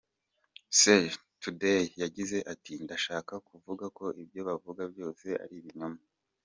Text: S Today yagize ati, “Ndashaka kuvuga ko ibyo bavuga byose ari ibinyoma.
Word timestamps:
S 0.79 0.81
Today 1.41 1.83
yagize 2.01 2.37
ati, 2.53 2.73
“Ndashaka 2.83 3.33
kuvuga 3.49 3.85
ko 3.97 4.05
ibyo 4.21 4.41
bavuga 4.47 4.81
byose 4.93 5.27
ari 5.43 5.55
ibinyoma. 5.61 5.99